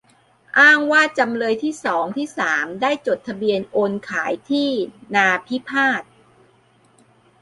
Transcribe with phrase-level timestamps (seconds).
[0.59, 4.69] อ้างว่าจำเลยที่สอง ที่สาม ได้จดทะเบียนโอนขายที่
[5.15, 6.03] นาพิพาท